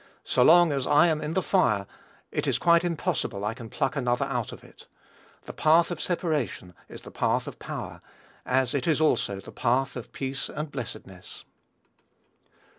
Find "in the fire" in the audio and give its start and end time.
1.21-1.85